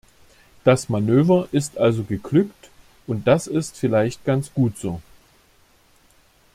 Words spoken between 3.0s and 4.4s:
und das ist vielleicht